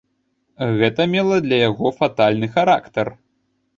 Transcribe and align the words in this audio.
Гэта 0.79 1.01
мела 1.13 1.35
для 1.47 1.59
яго 1.69 1.91
фатальны 1.99 2.47
характар. 2.57 3.15